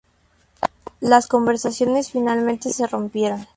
Las 0.99 1.27
conversaciones 1.27 2.09
finalmente 2.09 2.73
se 2.73 2.87
rompieron. 2.87 3.45